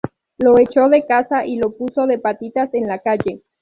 Lo 0.39 0.57
echó 0.57 0.89
de 0.89 1.05
casa 1.05 1.45
y 1.45 1.57
lo 1.57 1.73
puso 1.77 2.07
de 2.07 2.17
patitas 2.17 2.73
en 2.73 2.87
la 2.87 2.97
calle 2.97 3.43